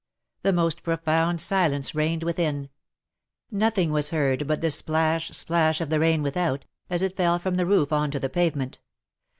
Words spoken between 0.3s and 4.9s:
The most profound silence reigned within; nothing was heard but the